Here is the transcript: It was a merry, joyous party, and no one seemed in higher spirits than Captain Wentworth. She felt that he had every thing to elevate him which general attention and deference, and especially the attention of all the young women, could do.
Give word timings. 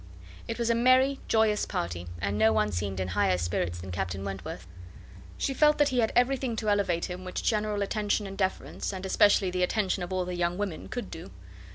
It 0.47 0.57
was 0.57 0.71
a 0.71 0.73
merry, 0.73 1.19
joyous 1.27 1.67
party, 1.67 2.07
and 2.19 2.35
no 2.35 2.51
one 2.51 2.71
seemed 2.71 2.99
in 2.99 3.09
higher 3.09 3.37
spirits 3.37 3.77
than 3.77 3.91
Captain 3.91 4.23
Wentworth. 4.25 4.65
She 5.37 5.53
felt 5.53 5.77
that 5.77 5.89
he 5.89 5.99
had 5.99 6.11
every 6.15 6.37
thing 6.37 6.55
to 6.55 6.69
elevate 6.71 7.05
him 7.05 7.23
which 7.23 7.43
general 7.43 7.83
attention 7.83 8.25
and 8.25 8.35
deference, 8.35 8.93
and 8.93 9.05
especially 9.05 9.51
the 9.51 9.61
attention 9.61 10.01
of 10.01 10.11
all 10.11 10.25
the 10.25 10.33
young 10.33 10.57
women, 10.57 10.87
could 10.87 11.11
do. 11.11 11.29